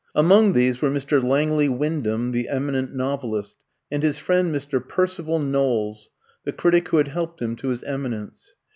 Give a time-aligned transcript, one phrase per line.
[0.15, 1.23] Among these were Mr.
[1.23, 3.57] Langley Wyndham, the eminent novelist,
[3.91, 4.83] and his friend Mr.
[4.83, 6.09] Percival Knowles,
[6.43, 8.55] the critic who had helped him to his eminence.